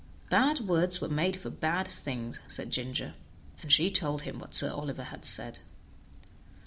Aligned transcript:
"Bad 0.31 0.61
words 0.61 0.99
were 0.99 1.09
made 1.09 1.35
for 1.39 1.51
bad 1.51 1.87
things," 1.87 2.39
said 2.47 2.71
Ginger, 2.71 3.13
and 3.61 3.71
she 3.71 3.91
told 3.91 4.23
him 4.23 4.39
what 4.39 4.55
Sir 4.55 4.71
Oliver 4.71 5.03
had 5.03 5.25
said. 5.25 5.59